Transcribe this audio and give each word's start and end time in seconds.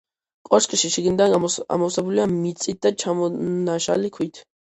კოშკი 0.47 0.77
შიგნიდან 0.93 1.35
ამოვსებულია 1.39 2.25
მიწით 2.33 2.81
და 2.87 2.93
ჩამონაშალი 3.05 4.13
ქვით. 4.17 4.43